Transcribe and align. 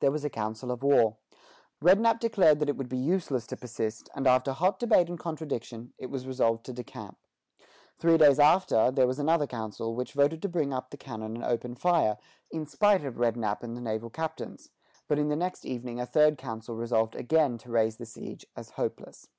There 0.00 0.10
was 0.12 0.22
a 0.22 0.28
council 0.28 0.70
of 0.70 0.82
war. 0.82 1.16
Rednap 1.82 2.20
declared 2.20 2.58
that 2.58 2.68
it 2.68 2.76
would 2.76 2.90
be 2.90 2.98
useless 2.98 3.46
to 3.46 3.56
persist; 3.56 4.10
and 4.14 4.26
after 4.26 4.52
hot 4.52 4.78
debate 4.78 5.08
and 5.08 5.18
contradiction, 5.18 5.94
it 5.96 6.10
was 6.10 6.26
resolved 6.26 6.62
to 6.66 6.74
decamp. 6.74 7.16
Three 7.98 8.18
days 8.18 8.38
after, 8.38 8.90
there 8.90 9.06
was 9.06 9.18
another 9.18 9.46
council, 9.46 9.94
which 9.94 10.12
voted 10.12 10.42
to 10.42 10.48
bring 10.50 10.74
up 10.74 10.90
the 10.90 10.98
cannon 10.98 11.36
and 11.36 11.44
open 11.46 11.74
fire, 11.74 12.18
in 12.50 12.66
spite 12.66 13.02
of 13.02 13.14
Rednap 13.14 13.62
and 13.62 13.74
the 13.74 13.80
naval 13.80 14.10
captains; 14.10 14.68
but 15.08 15.18
in 15.18 15.30
the 15.30 15.36
next 15.36 15.64
evening 15.64 16.00
a 16.02 16.04
third 16.04 16.36
council 16.36 16.76
resolved 16.76 17.14
again 17.14 17.56
to 17.56 17.70
raise 17.70 17.96
the 17.96 18.04
siege 18.04 18.44
as 18.56 18.72
hopeless. 18.72 19.30